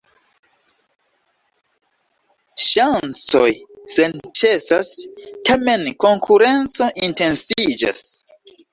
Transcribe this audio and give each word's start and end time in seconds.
Ŝancoj 2.69 3.45
senĉesas, 3.99 4.93
tamen 5.51 5.89
konkurenco 6.09 6.93
intensiĝas. 7.13 8.07